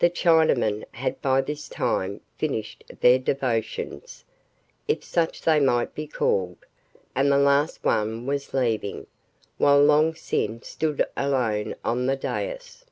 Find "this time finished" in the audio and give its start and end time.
1.40-2.82